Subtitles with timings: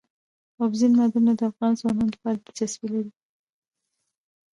[0.61, 3.11] اوبزین معدنونه د افغان ځوانانو لپاره دلچسپي لري.